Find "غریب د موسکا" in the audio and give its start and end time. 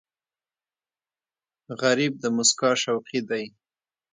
1.81-2.71